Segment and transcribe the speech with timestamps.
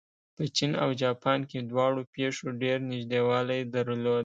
[0.35, 4.19] په چین او جاپان کې دواړو پېښو ډېر نږدېوالی درلود.